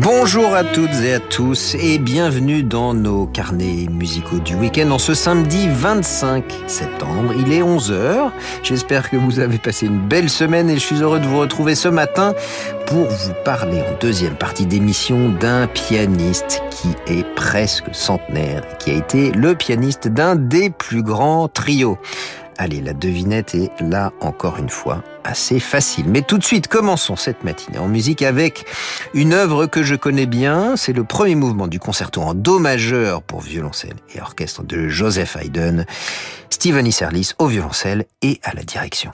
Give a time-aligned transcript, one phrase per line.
[0.00, 4.98] Bonjour à toutes et à tous et bienvenue dans nos carnets musicaux du week-end en
[4.98, 7.34] ce samedi 25 septembre.
[7.38, 8.30] Il est 11h.
[8.62, 11.74] J'espère que vous avez passé une belle semaine et je suis heureux de vous retrouver
[11.74, 12.32] ce matin
[12.86, 18.94] pour vous parler en deuxième partie d'émission d'un pianiste qui est presque centenaire, qui a
[18.94, 21.98] été le pianiste d'un des plus grands trios.
[22.58, 26.06] Allez, la devinette est là encore une fois assez facile.
[26.08, 28.66] Mais tout de suite, commençons cette matinée en musique avec
[29.14, 30.76] une œuvre que je connais bien.
[30.76, 35.36] C'est le premier mouvement du concerto en do majeur pour violoncelle et orchestre de Joseph
[35.36, 35.86] Haydn.
[36.50, 39.12] Stephen Isserlis au violoncelle et à la direction.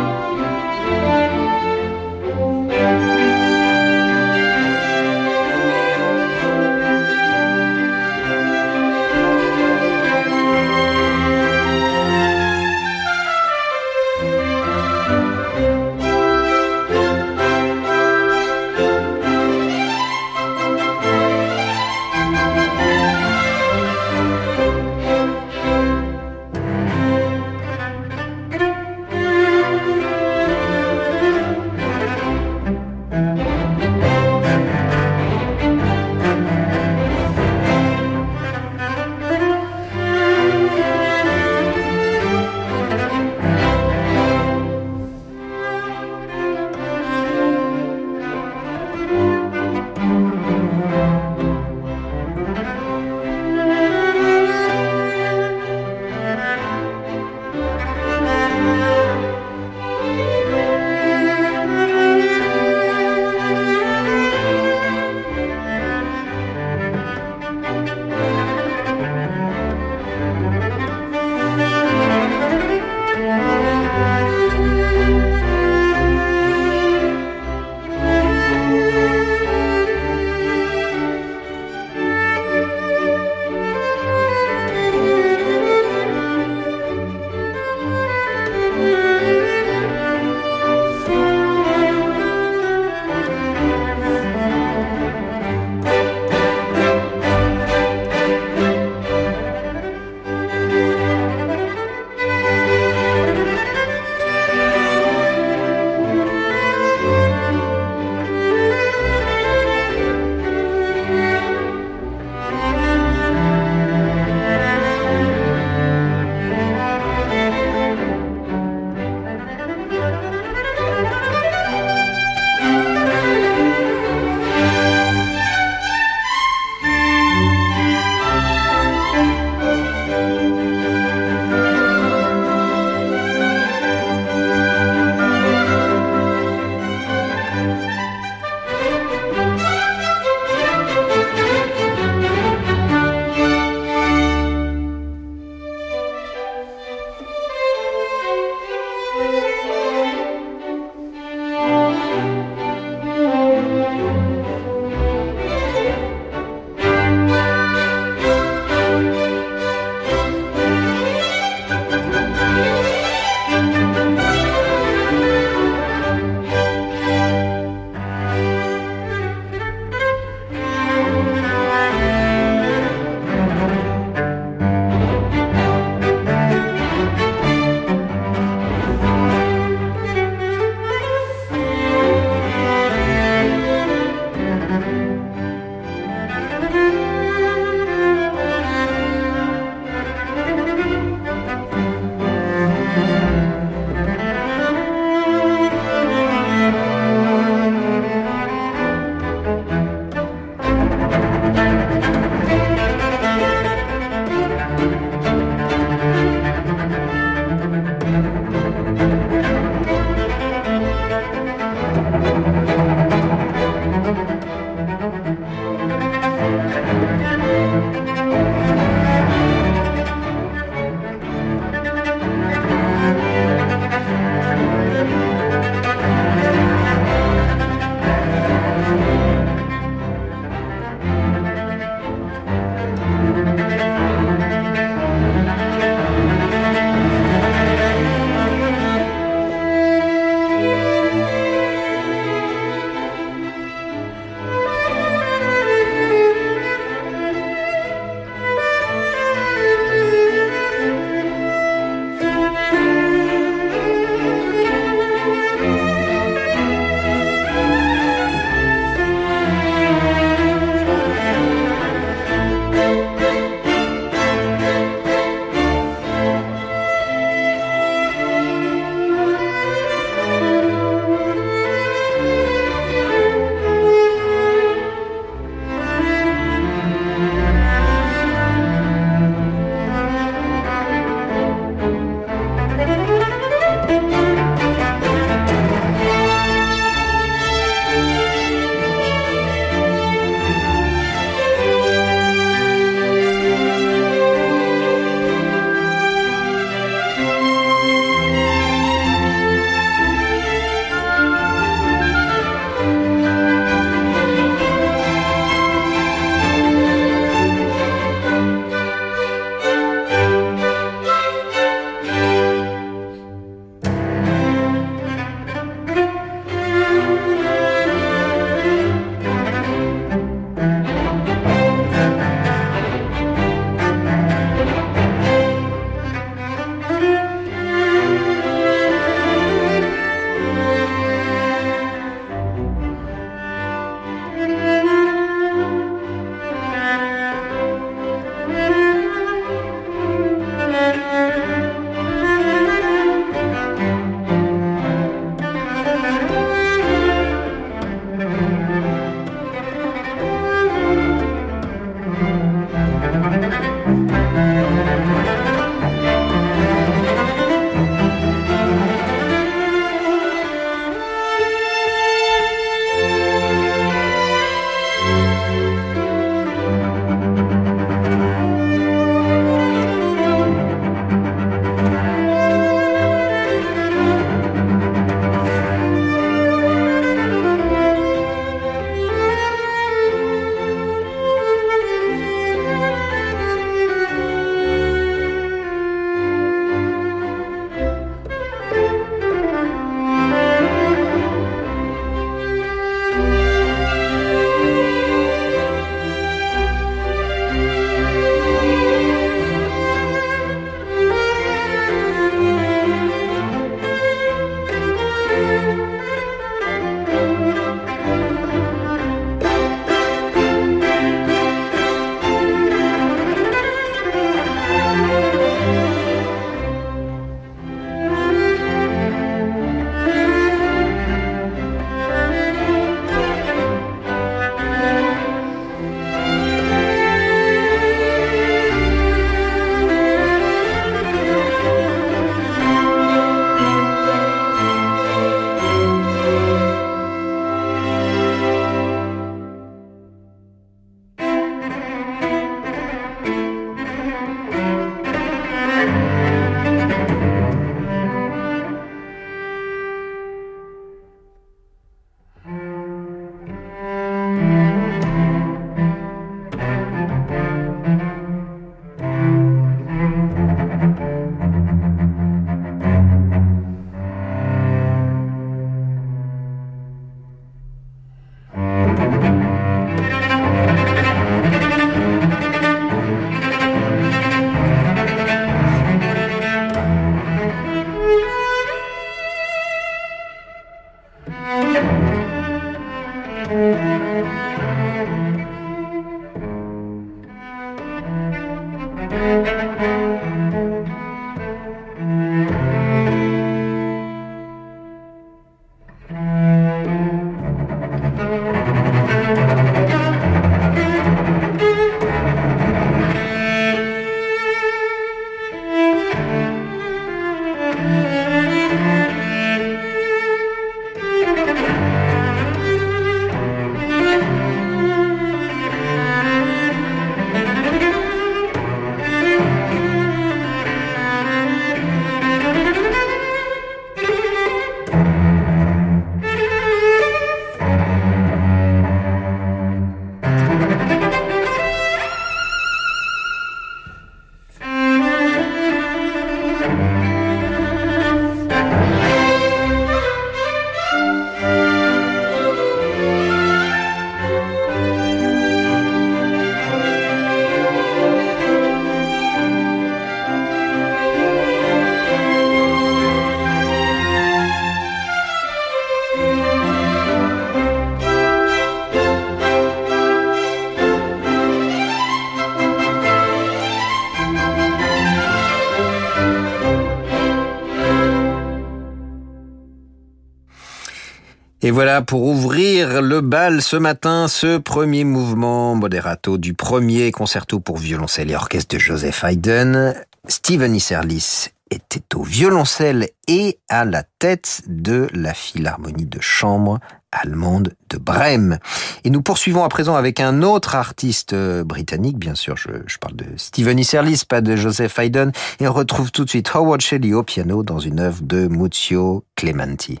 [571.70, 577.60] Et voilà pour ouvrir le bal ce matin, ce premier mouvement moderato du premier concerto
[577.60, 579.94] pour violoncelle et orchestre de Joseph Haydn.
[580.26, 586.80] Steven Isserlis était au violoncelle et à la tête de la Philharmonie de chambre
[587.12, 588.58] allemande de Brême.
[589.04, 593.26] Et nous poursuivons à présent avec un autre artiste britannique, bien sûr, je, parle de
[593.36, 597.22] Steven Isserlis, pas de Joseph Haydn, et on retrouve tout de suite Howard Shelley au
[597.22, 600.00] piano dans une œuvre de Muzio Clementi.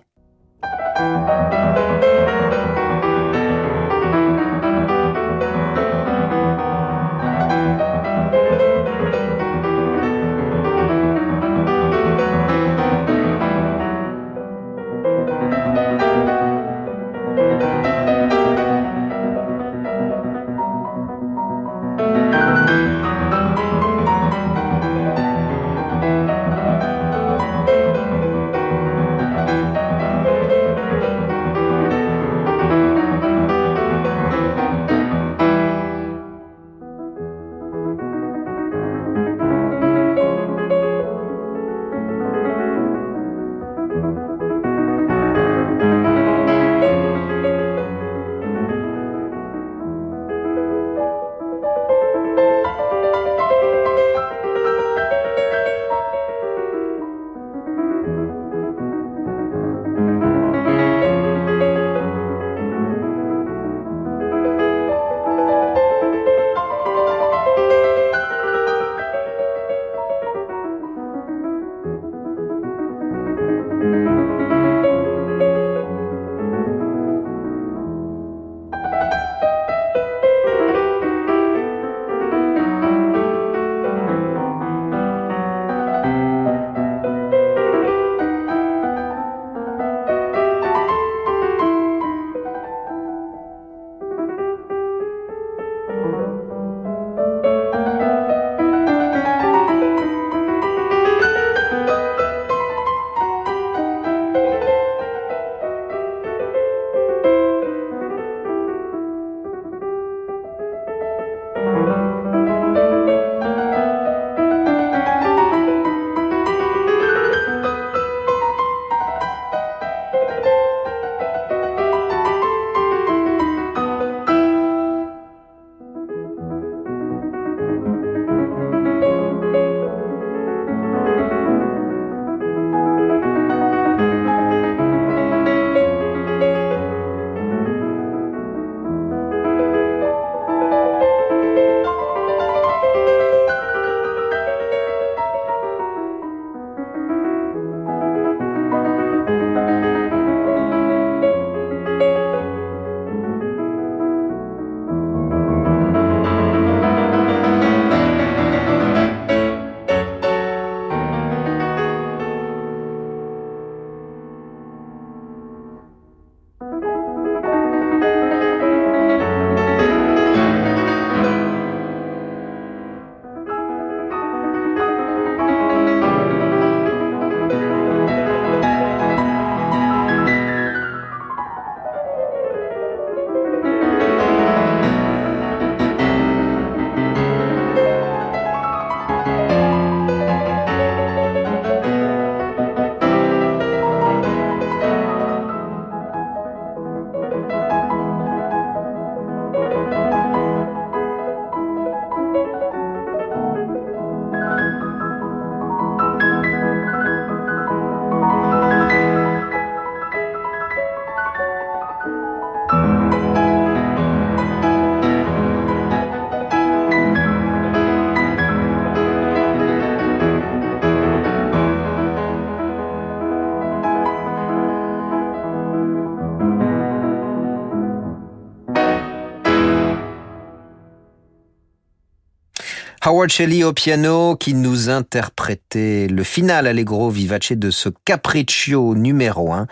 [233.02, 239.54] Howard Shelley au piano qui nous interprétait le final allegro vivace de ce capriccio numéro
[239.54, 239.68] 1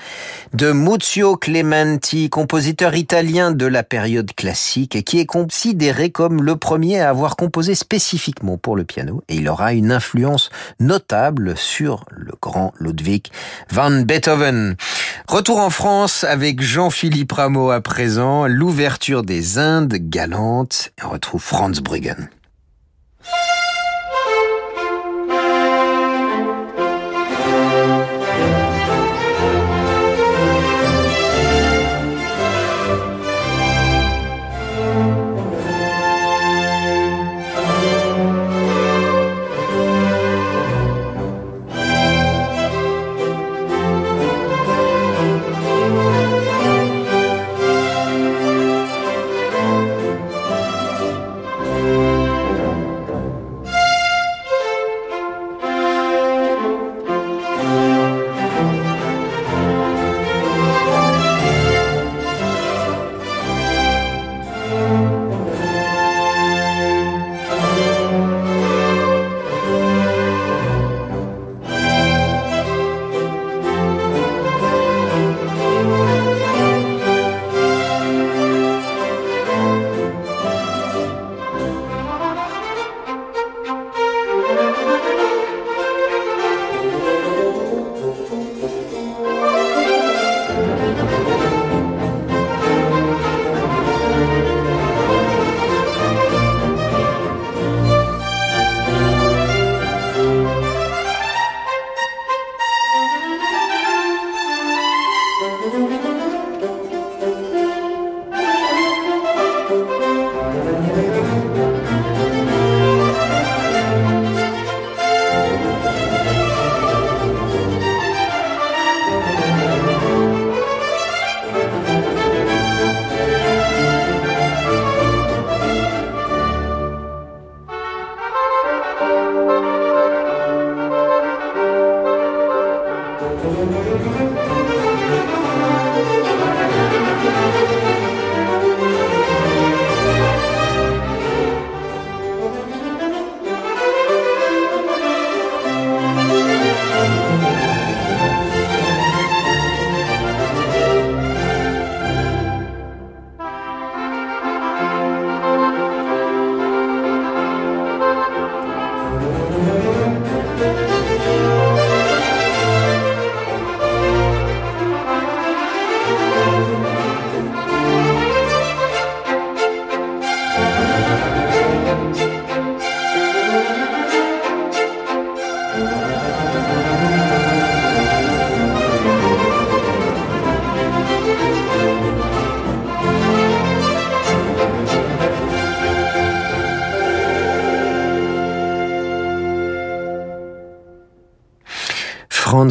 [0.55, 6.57] de Muzio Clementi, compositeur italien de la période classique et qui est considéré comme le
[6.57, 10.49] premier à avoir composé spécifiquement pour le piano et il aura une influence
[10.81, 13.27] notable sur le grand Ludwig
[13.71, 14.75] van Beethoven.
[15.29, 20.93] Retour en France avec Jean-Philippe Rameau à présent, l'ouverture des Indes galantes.
[21.05, 22.31] On retrouve Franz Bruggen.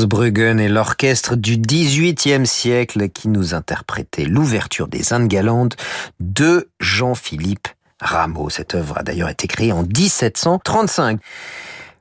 [0.07, 5.77] Bruggen et l'orchestre du XVIIIe siècle qui nous interprétait l'ouverture des Indes galantes
[6.19, 7.67] de Jean-Philippe
[7.99, 8.49] Rameau.
[8.49, 11.19] Cette œuvre a d'ailleurs été créée en 1735.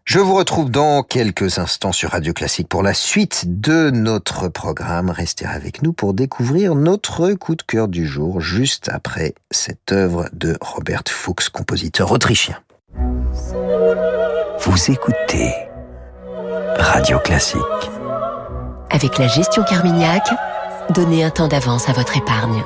[0.05, 5.11] Je vous retrouve dans quelques instants sur Radio Classique pour la suite de notre programme.
[5.11, 10.29] Restez avec nous pour découvrir notre coup de cœur du jour juste après cette œuvre
[10.33, 12.57] de Robert Fuchs, compositeur autrichien.
[14.61, 15.53] Vous écoutez
[16.79, 17.61] Radio Classique.
[18.90, 20.22] Avec la gestion Carmignac,
[20.90, 22.64] donnez un temps d'avance à votre épargne.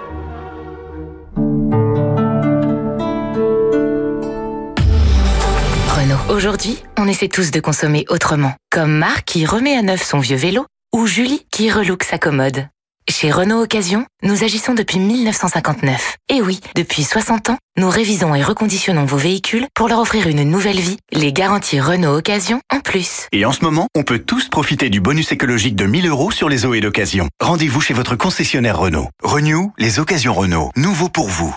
[5.89, 6.35] Renault.
[6.35, 8.53] Aujourd'hui, on essaie tous de consommer autrement.
[8.71, 12.67] Comme Marc qui remet à neuf son vieux vélo ou Julie qui relook sa commode.
[13.09, 16.17] Chez Renault Occasion, nous agissons depuis 1959.
[16.29, 20.45] Et oui, depuis 60 ans, nous révisons et reconditionnons vos véhicules pour leur offrir une
[20.45, 23.27] nouvelle vie, les garanties Renault Occasion en plus.
[23.33, 26.49] Et en ce moment, on peut tous profiter du bonus écologique de 1000 euros sur
[26.49, 27.29] les OE d'occasion.
[27.41, 29.09] Rendez-vous chez votre concessionnaire Renault.
[29.25, 30.71] Renew, les occasions Renault.
[30.77, 31.55] Nouveau pour vous.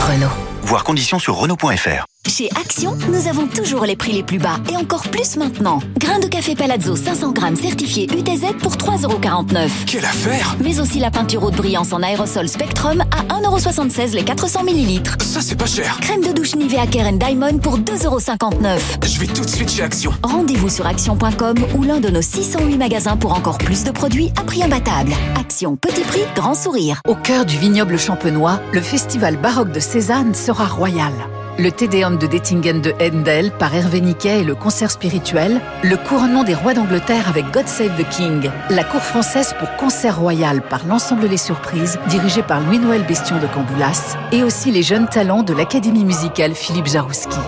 [0.00, 0.30] Renault.
[0.62, 2.06] Voir conditions sur Renault.fr.
[2.28, 5.80] Chez Action, nous avons toujours les prix les plus bas et encore plus maintenant.
[5.98, 9.68] Grains de café Palazzo 500 grammes certifié UTZ pour 3,49€.
[9.86, 14.64] Quelle affaire Mais aussi la peinture haute brillance en aérosol Spectrum à 1,76€ les 400
[14.64, 15.02] ml.
[15.22, 15.98] Ça, c'est pas cher.
[16.02, 18.78] Crème de douche Nivea Keren Diamond pour 2,59€.
[19.06, 20.12] Je vais tout de suite chez Action.
[20.22, 24.42] Rendez-vous sur action.com ou l'un de nos 608 magasins pour encore plus de produits à
[24.44, 25.12] prix imbattable.
[25.40, 27.00] Action, petit prix, grand sourire.
[27.08, 31.12] Au cœur du vignoble champenois, le festival baroque de Cézanne sera royal.
[31.58, 36.44] Le Tédéum de Dettingen de Handel par Hervé Niquet et le concert spirituel, le couronnement
[36.44, 40.86] des rois d'Angleterre avec God Save the King, la cour française pour concert royal par
[40.86, 45.52] l'ensemble Les Surprises, dirigé par Louis-Noël Bestion de Camboulas, et aussi les jeunes talents de
[45.52, 47.38] l'Académie musicale Philippe Jarouski.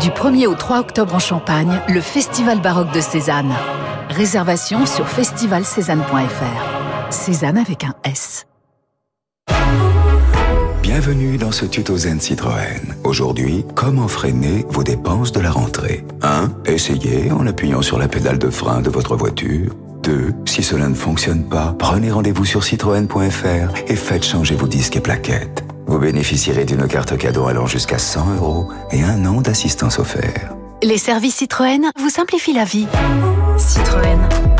[0.00, 3.54] Du 1er au 3 octobre en Champagne, le Festival baroque de Cézanne.
[4.10, 7.10] Réservation sur festivalcézanne.fr.
[7.10, 8.46] Cézanne avec un S.
[10.82, 12.95] Bienvenue dans ce tuto Zen Citroën.
[13.06, 16.50] Aujourd'hui, comment freiner vos dépenses de la rentrée 1.
[16.66, 19.72] Essayez en appuyant sur la pédale de frein de votre voiture.
[20.02, 20.34] 2.
[20.44, 25.00] Si cela ne fonctionne pas, prenez rendez-vous sur citroën.fr et faites changer vos disques et
[25.00, 25.64] plaquettes.
[25.86, 30.56] Vous bénéficierez d'une carte cadeau allant jusqu'à 100 euros et un an d'assistance offert.
[30.82, 32.88] Les services Citroën vous simplifient la vie.
[33.56, 34.18] Citroën.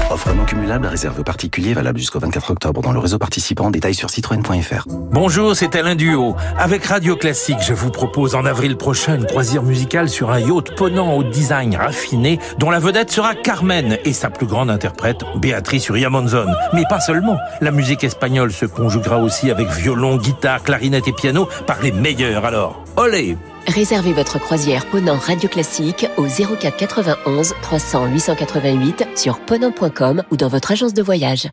[0.09, 3.71] Offre non cumulable réservée aux particuliers valable jusqu'au 24 octobre dans le réseau participant.
[3.71, 4.87] Détails sur citroën.fr.
[4.89, 6.37] Bonjour, c'est Alain Duo.
[6.59, 10.77] Avec Radio Classique, je vous propose en avril prochain une croisière musicale sur un yacht
[10.77, 15.89] ponant au design raffiné dont la vedette sera Carmen et sa plus grande interprète, Béatrice
[15.89, 16.47] Uriamonzon.
[16.73, 17.39] Mais pas seulement.
[17.61, 22.45] La musique espagnole se conjuguera aussi avec violon, guitare, clarinette et piano par les meilleurs
[22.45, 22.85] alors.
[22.97, 30.37] Olé Réservez votre croisière Ponant Radio Classique au 04 91 300 888 sur ponant.com ou
[30.37, 31.49] dans votre agence de voyage.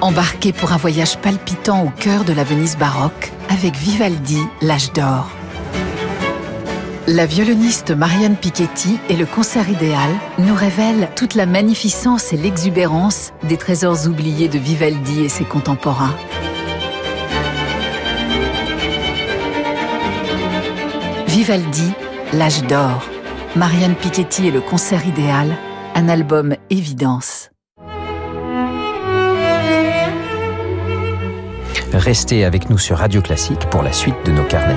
[0.00, 5.30] Embarquez pour un voyage palpitant au cœur de la Venise baroque avec Vivaldi, l'âge d'or.
[7.06, 13.32] La violoniste Marianne Piketty et le concert idéal nous révèlent toute la magnificence et l'exubérance
[13.42, 16.14] des trésors oubliés de Vivaldi et ses contemporains.
[21.34, 21.90] Vivaldi,
[22.32, 23.02] l'âge d'or.
[23.56, 25.56] Marianne Piketty et le concert idéal,
[25.96, 27.50] un album évidence.
[31.92, 34.76] Restez avec nous sur Radio Classique pour la suite de nos carnets.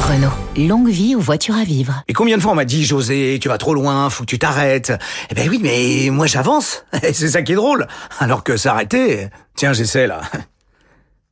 [0.00, 2.04] Renault, longue vie aux voitures à vivre.
[2.08, 4.38] Et combien de fois on m'a dit, José, tu vas trop loin, faut que tu
[4.38, 4.94] t'arrêtes.
[5.28, 6.86] Eh ben oui, mais moi j'avance.
[7.02, 7.86] C'est ça qui est drôle.
[8.18, 10.22] Alors que s'arrêter, tiens, j'essaie là.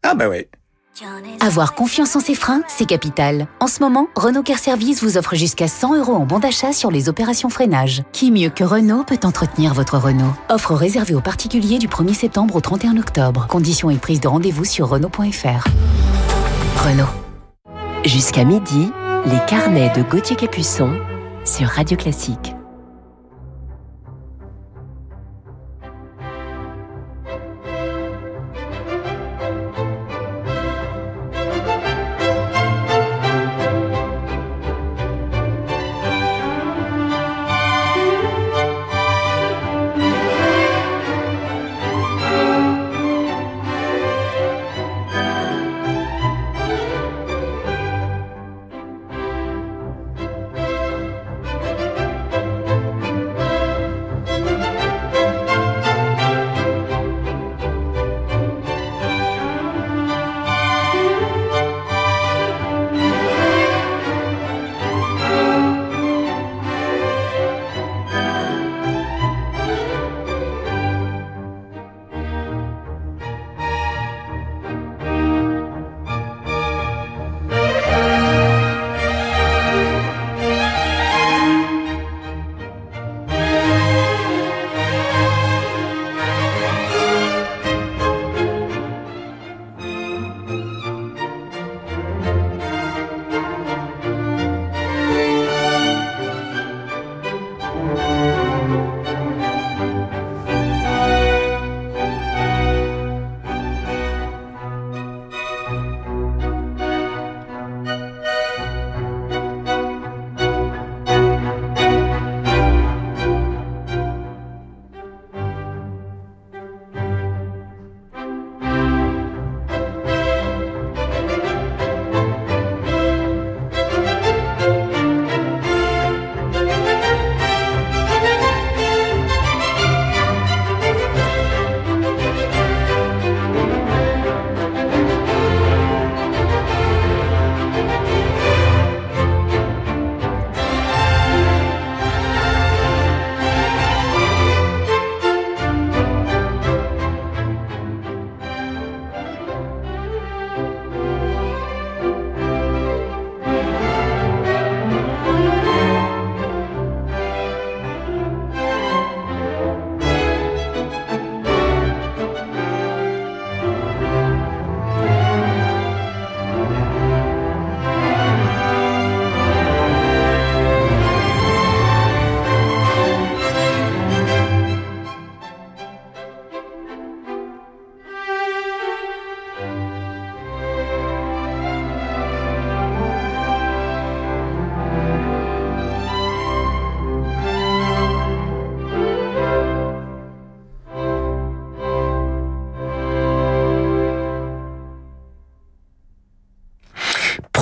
[0.04, 0.48] Ah bah oui.
[1.40, 3.46] Avoir confiance en ses freins, c'est capital.
[3.60, 6.90] En ce moment, Renault Care Service vous offre jusqu'à 100 euros en bon d'achat sur
[6.90, 8.02] les opérations freinage.
[8.12, 10.34] Qui mieux que Renault peut entretenir votre Renault?
[10.50, 13.46] Offre réservée aux particuliers du 1er septembre au 31 octobre.
[13.48, 15.68] Conditions et prise de rendez-vous sur Renault.fr.
[16.84, 17.04] Renault.
[18.04, 18.90] Jusqu'à midi,
[19.26, 20.92] les carnets de Gauthier Capuçon
[21.44, 22.54] sur Radio Classique.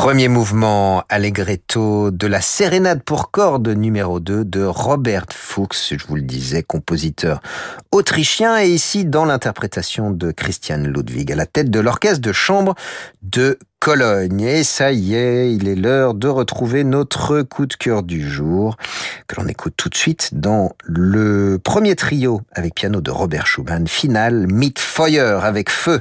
[0.01, 6.17] Premier mouvement allegretto de la sérénade pour cordes numéro 2 de Robert Fuchs, je vous
[6.17, 7.43] le disais, compositeur
[7.93, 12.77] autrichien et ici dans l'interprétation de Christian Ludwig à la tête de l'orchestre de chambre
[13.21, 14.41] de Cologne.
[14.41, 18.79] Et ça y est, il est l'heure de retrouver notre coup de cœur du jour
[19.27, 23.87] que l'on écoute tout de suite dans le premier trio avec piano de Robert Schumann,
[23.87, 26.01] final Mit Feuer avec feu.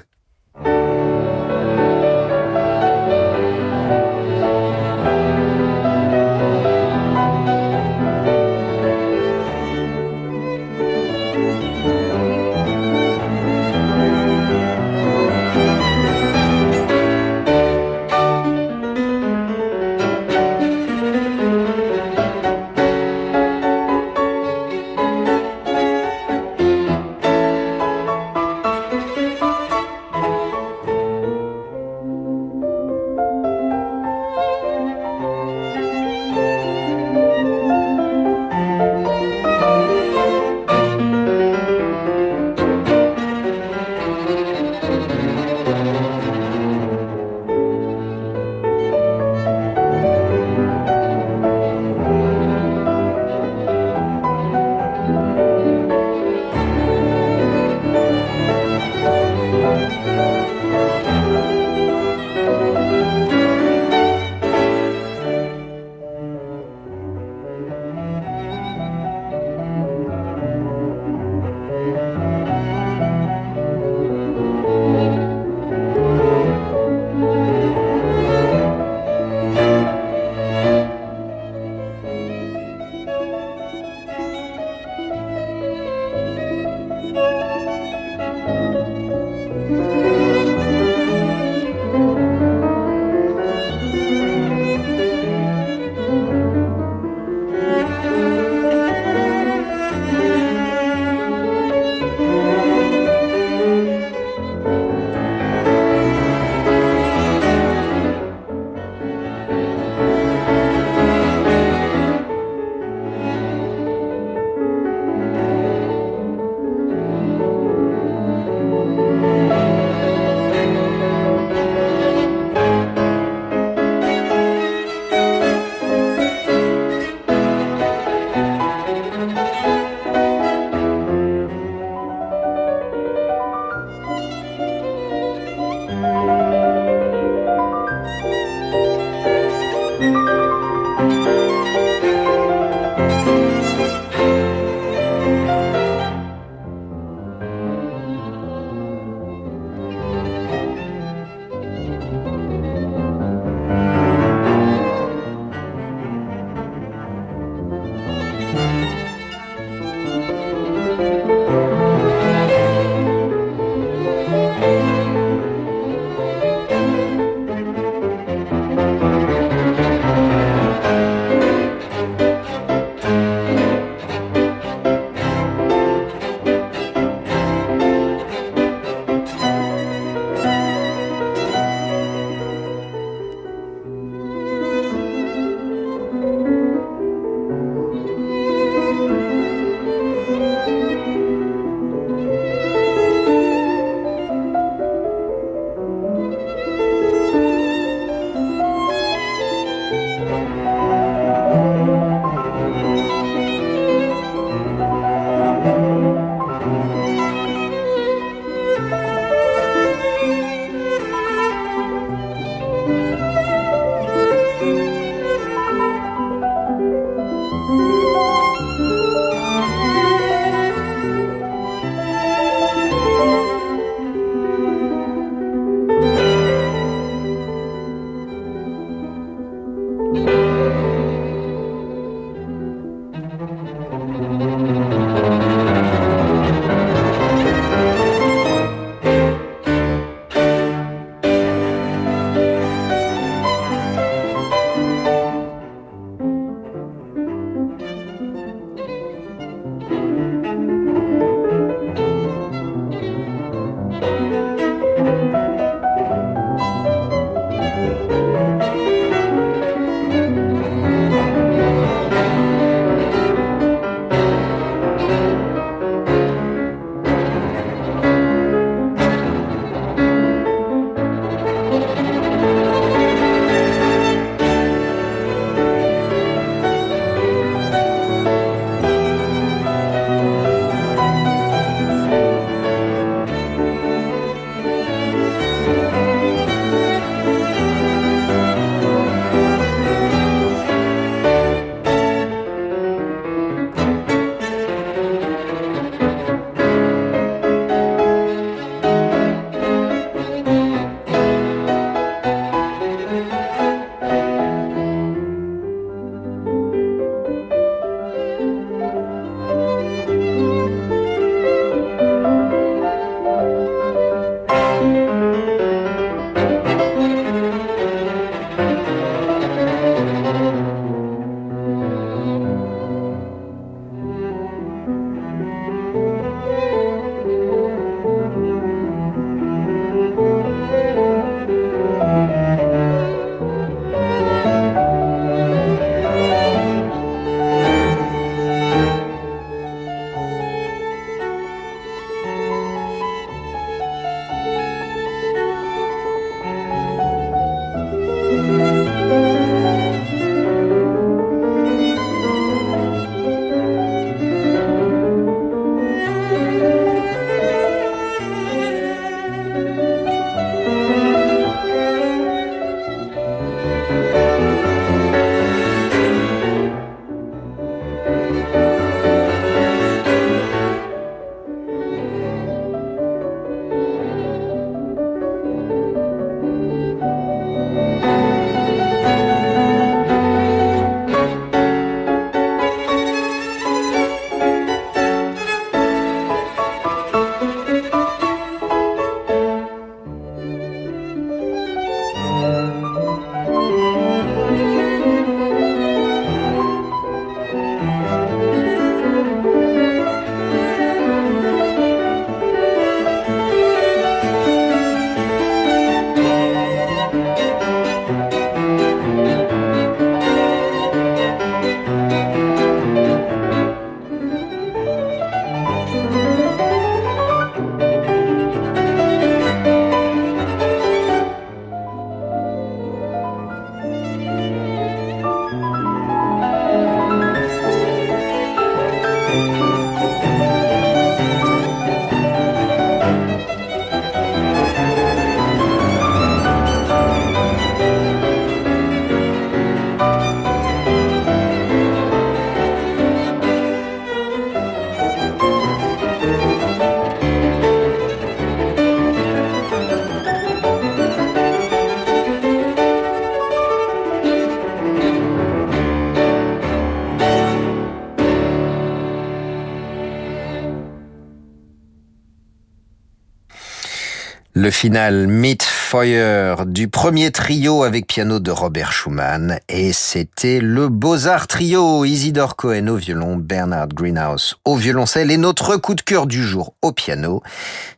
[464.80, 470.88] Le final Meet Fire du premier trio avec piano de Robert Schumann et c'était le
[470.88, 476.28] Beaux-Arts Trio, Isidore Cohen au violon, Bernard Greenhouse au violoncelle et notre coup de cœur
[476.28, 477.44] du jour au piano,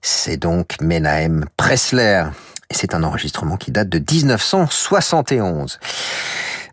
[0.01, 2.23] c'est donc Menahem Pressler.
[2.71, 5.77] Et c'est un enregistrement qui date de 1971.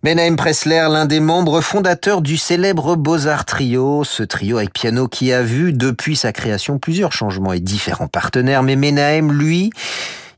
[0.04, 5.32] Menahem Pressler, l'un des membres fondateurs du célèbre Beaux-Arts Trio, ce trio avec piano qui
[5.32, 9.70] a vu depuis sa création plusieurs changements et différents partenaires, mais Menahem, lui,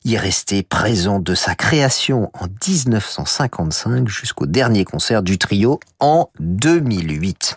[0.04, 6.30] y est resté présent de sa création en 1955 jusqu'au dernier concert du trio en
[6.38, 7.56] 2008.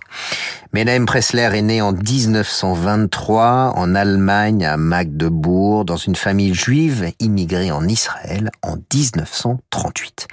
[0.74, 7.72] Menahem Pressler est né en 1923 en Allemagne à Magdebourg dans une famille juive immigrée
[7.72, 10.28] en Israël en 1938.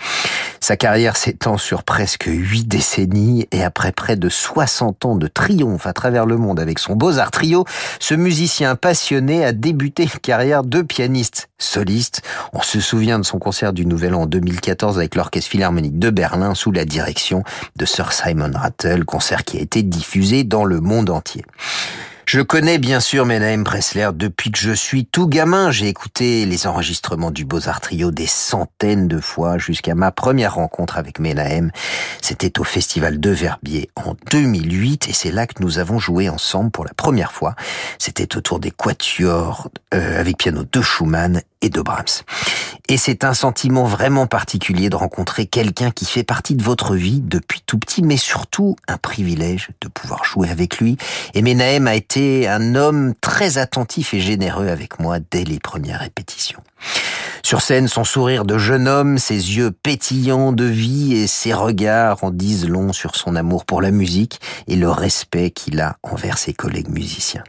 [0.62, 5.86] Sa carrière s'étend sur presque huit décennies et après près de 60 ans de triomphe
[5.86, 7.64] à travers le monde avec son Beaux-Arts Trio,
[7.98, 11.99] ce musicien passionné a débuté une carrière de pianiste soliste.
[12.52, 16.10] On se souvient de son concert du Nouvel An en 2014 avec l'Orchestre Philharmonique de
[16.10, 17.42] Berlin sous la direction
[17.76, 21.44] de Sir Simon Rattle, concert qui a été diffusé dans le monde entier.
[22.32, 25.72] Je connais bien sûr Menahem Pressler depuis que je suis tout gamin.
[25.72, 30.96] J'ai écouté les enregistrements du Beaux-Arts Trio des centaines de fois jusqu'à ma première rencontre
[30.96, 31.72] avec Menahem.
[32.22, 36.70] C'était au Festival de Verbier en 2008 et c'est là que nous avons joué ensemble
[36.70, 37.56] pour la première fois.
[37.98, 42.22] C'était autour des quatuors euh, avec piano de Schumann et de Brahms.
[42.88, 47.20] Et c'est un sentiment vraiment particulier de rencontrer quelqu'un qui fait partie de votre vie
[47.20, 50.96] depuis tout petit, mais surtout un privilège de pouvoir jouer avec lui.
[51.34, 56.00] Et Menahem a été un homme très attentif et généreux avec moi dès les premières
[56.00, 56.60] répétitions.
[57.42, 62.22] Sur scène, son sourire de jeune homme, ses yeux pétillants de vie et ses regards
[62.24, 66.38] en disent long sur son amour pour la musique et le respect qu'il a envers
[66.38, 67.44] ses collègues musiciens.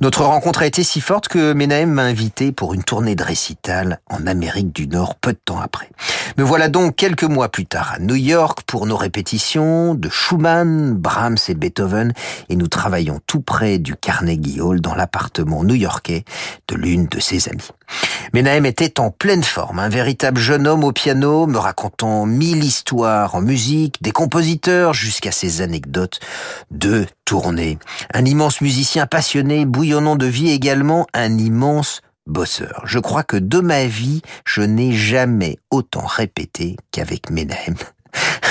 [0.00, 4.00] Notre rencontre a été si forte que Menahem m'a invité pour une tournée de récital
[4.08, 5.88] en Amérique du Nord peu de temps après.
[6.36, 10.94] Me voilà donc quelques mois plus tard à New York pour nos répétitions de Schumann,
[10.94, 12.12] Brahms et Beethoven
[12.48, 16.24] et nous travaillons tout près du Carnegie Hall dans l'appartement new-yorkais
[16.68, 17.70] de l'une de ses amies.
[18.34, 23.36] Menahem était en pleine forme, un véritable jeune homme au piano, me racontant mille histoires
[23.36, 26.18] en musique, des compositeurs jusqu'à ses anecdotes
[26.72, 27.78] de tournée.
[28.12, 32.82] Un immense musicien passionné, bouillonnant de vie également, un immense bosseur.
[32.86, 37.76] Je crois que de ma vie, je n'ai jamais autant répété qu'avec Menahem.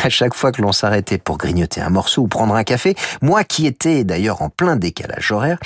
[0.03, 3.45] À chaque fois que l'on s'arrêtait pour grignoter un morceau ou prendre un café, moi
[3.45, 5.57] qui étais d'ailleurs en plein décalage horaire,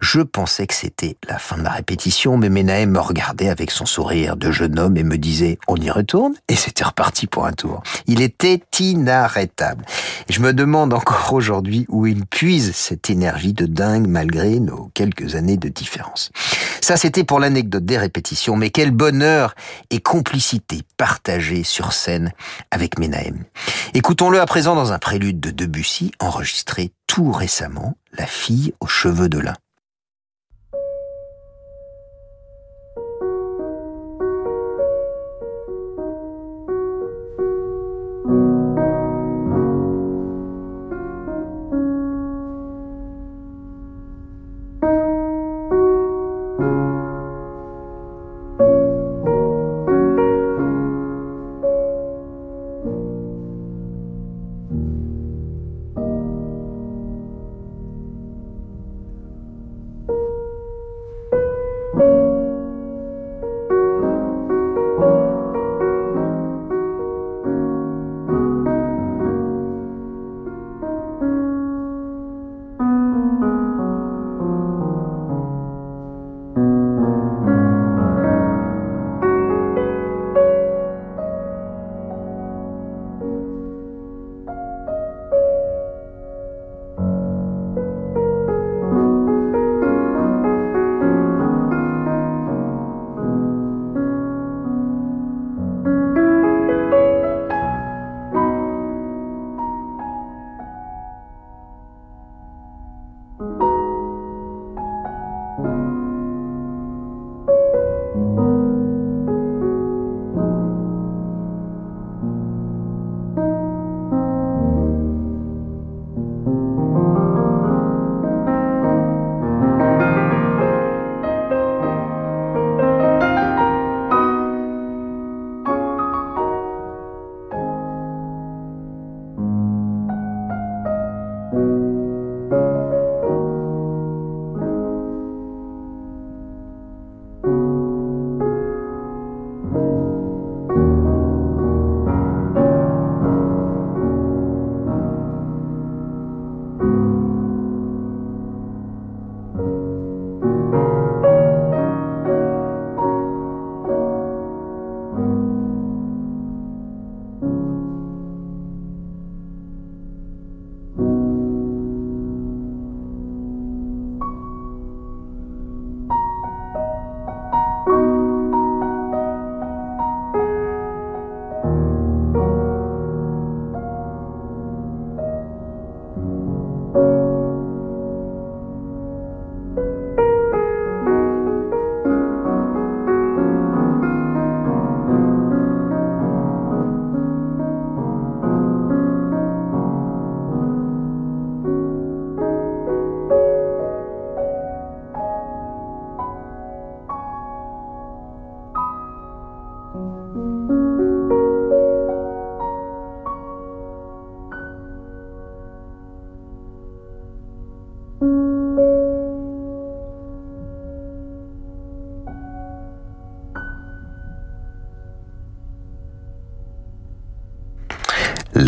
[0.00, 3.86] je pensais que c'était la fin de la répétition, mais Menahem me regardait avec son
[3.86, 6.34] sourire de jeune homme et me disait on y retourne?
[6.48, 7.82] Et c'était reparti pour un tour.
[8.08, 9.84] Il était inarrêtable.
[10.28, 15.36] Je me demande encore aujourd'hui où il puise cette énergie de dingue malgré nos quelques
[15.36, 16.32] années de différence.
[16.80, 19.54] Ça c'était pour l'anecdote des répétitions, mais quel bonheur
[19.90, 22.32] et complicité partagée sur scène
[22.72, 23.44] avec Menahem.
[23.94, 29.28] Écoutons-le à présent dans un prélude de Debussy enregistré tout récemment, La fille aux cheveux
[29.28, 29.54] de lin.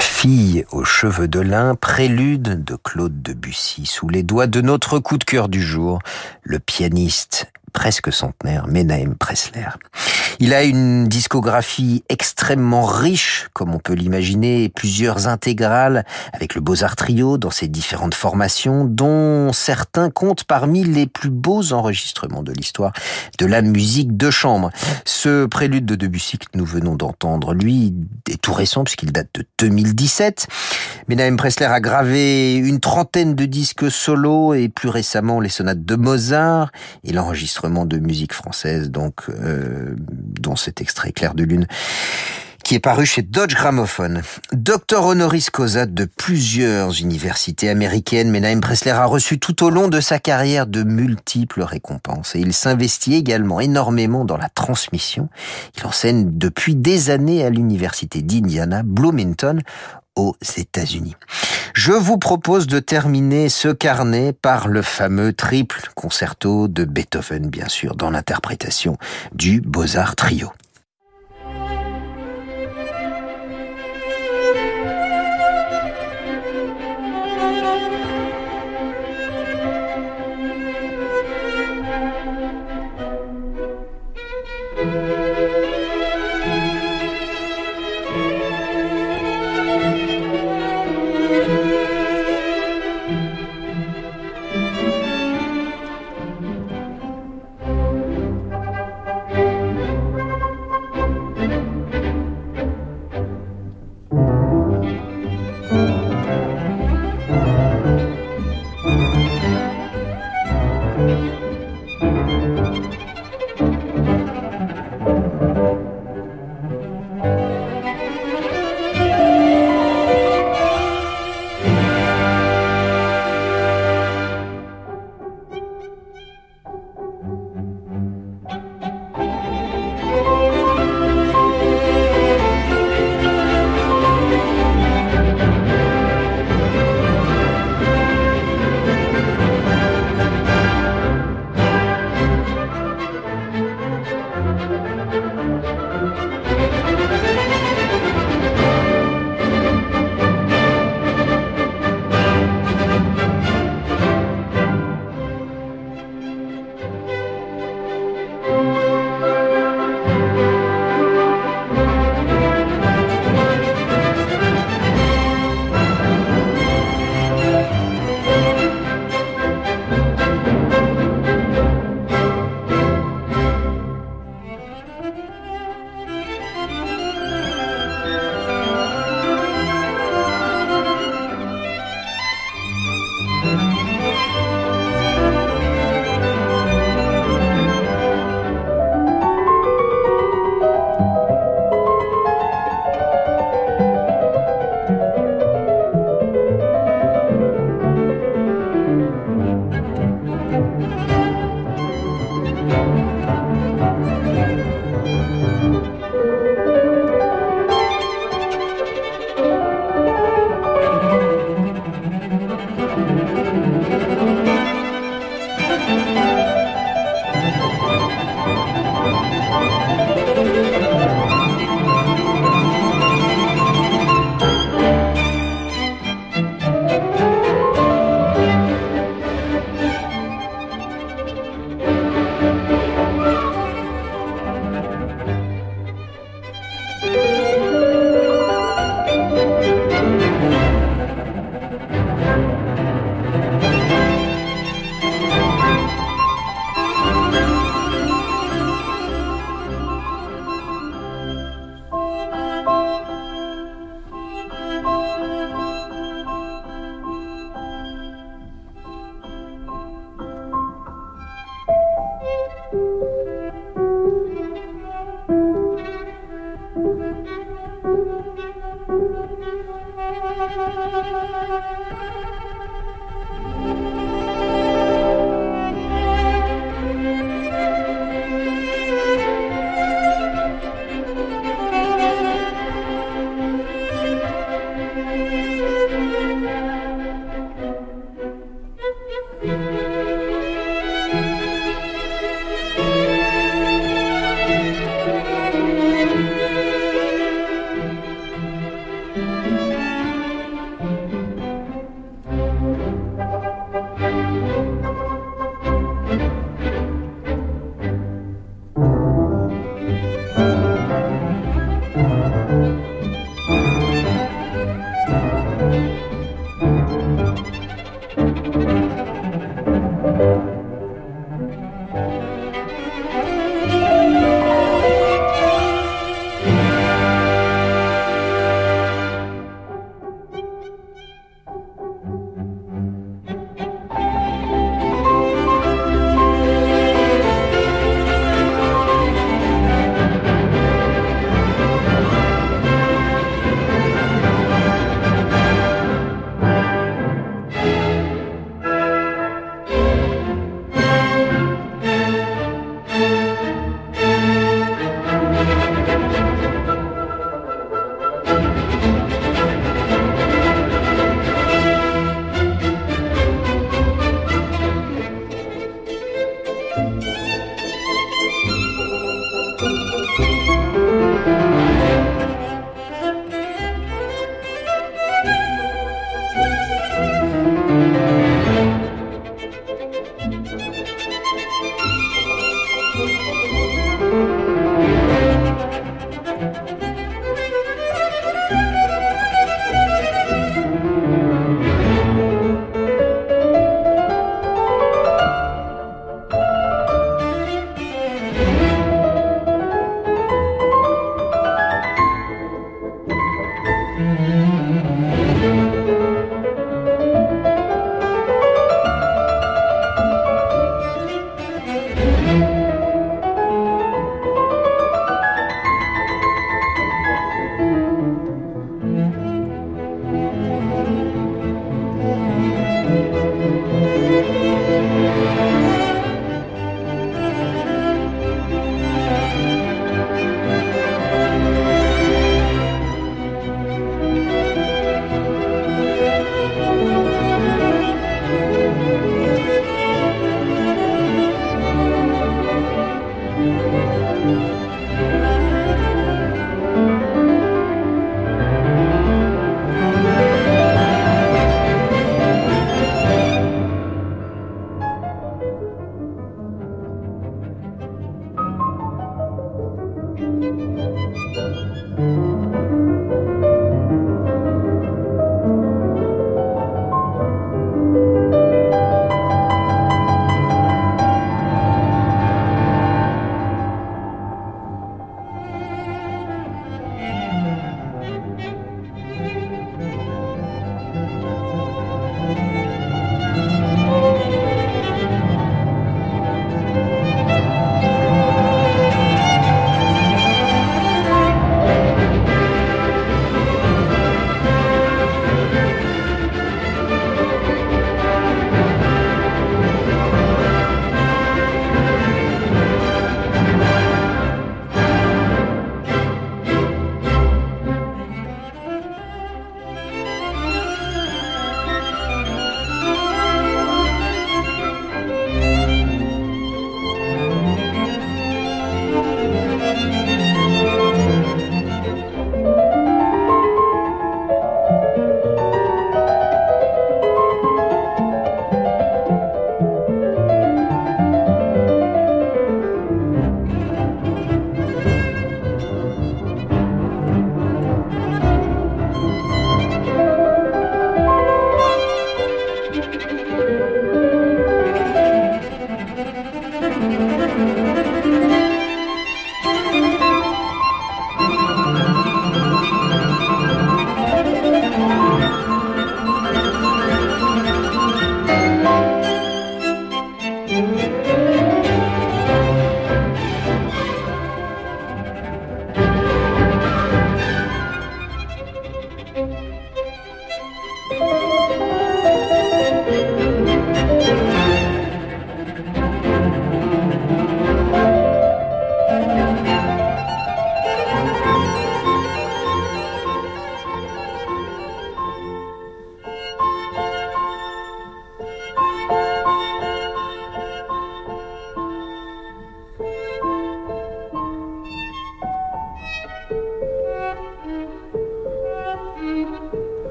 [0.00, 5.18] Fille aux cheveux de lin, prélude de Claude Debussy, sous les doigts de notre coup
[5.18, 5.98] de cœur du jour,
[6.42, 9.68] le pianiste presque centenaire, Menahem Pressler.
[10.42, 16.96] Il a une discographie extrêmement riche, comme on peut l'imaginer, plusieurs intégrales avec le Beaux-Arts
[16.96, 22.94] Trio dans ses différentes formations, dont certains comptent parmi les plus beaux enregistrements de l'histoire
[23.38, 24.70] de la musique de chambre.
[25.04, 27.92] Ce prélude de Debussy que nous venons d'entendre, lui,
[28.30, 30.46] est tout récent puisqu'il date de 2017.
[31.08, 35.96] Menahem Pressler a gravé une trentaine de disques solo et plus récemment les sonates de
[35.96, 36.72] Mozart
[37.04, 39.96] et l'enregistrement de musique française, donc euh,
[40.38, 41.66] dont cet extrait Clair de Lune
[42.64, 44.22] qui est paru chez Dodge Gramophone.
[44.52, 50.00] Docteur honoris causa de plusieurs universités américaines, Menahem Pressler a reçu tout au long de
[50.00, 55.28] sa carrière de multiples récompenses et il s'investit également énormément dans la transmission.
[55.76, 59.60] Il enseigne depuis des années à l'université d'Indiana, Bloomington,
[60.20, 61.16] aux États-Unis.
[61.74, 67.68] Je vous propose de terminer ce carnet par le fameux triple concerto de Beethoven, bien
[67.68, 68.98] sûr, dans l'interprétation
[69.32, 70.52] du Beaux-Arts Trio.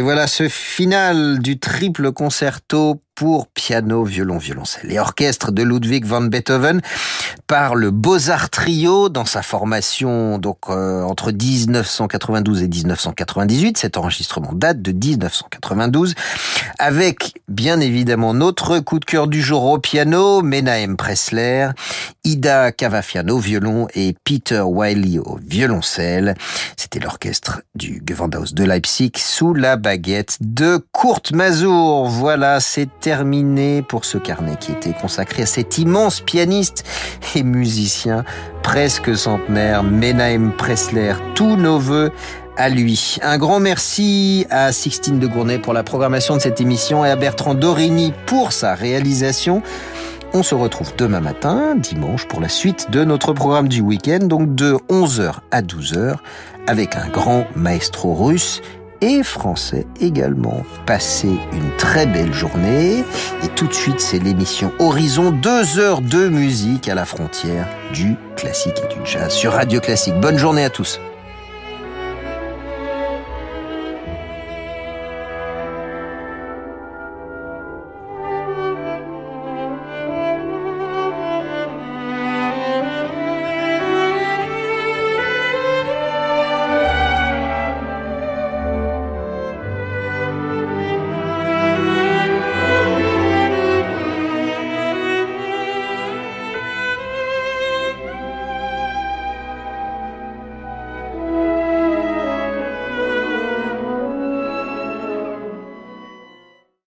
[0.00, 3.02] Et voilà ce final du triple concerto
[3.54, 6.80] piano, violon, violoncelle et orchestre de Ludwig van Beethoven
[7.46, 13.78] par le Beaux-Arts Trio dans sa formation donc euh, entre 1992 et 1998.
[13.78, 16.14] Cet enregistrement date de 1992
[16.78, 21.68] avec bien évidemment notre coup de cœur du jour au piano, Menahem Pressler,
[22.24, 26.34] Ida Cavafiano violon et Peter Wiley au violoncelle.
[26.76, 32.04] C'était l'orchestre du Gewandhaus de Leipzig sous la baguette de Kurt Mazur.
[32.04, 36.84] Voilà, c'était terminé pour ce carnet qui était consacré à cet immense pianiste
[37.34, 38.24] et musicien
[38.62, 41.14] presque centenaire, Menahem Pressler.
[41.34, 42.12] Tous nos voeux
[42.56, 43.18] à lui.
[43.22, 47.16] Un grand merci à Sixtine de Gournay pour la programmation de cette émission et à
[47.16, 49.60] Bertrand Dorini pour sa réalisation.
[50.32, 54.54] On se retrouve demain matin, dimanche, pour la suite de notre programme du week-end, donc
[54.54, 56.14] de 11h à 12h,
[56.68, 58.62] avec un grand maestro russe
[59.00, 60.62] et français également.
[60.86, 63.04] Passez une très belle journée
[63.42, 68.16] et tout de suite c'est l'émission Horizon, deux heures de musique à la frontière du
[68.36, 70.14] classique et du jazz sur Radio Classique.
[70.20, 71.00] Bonne journée à tous.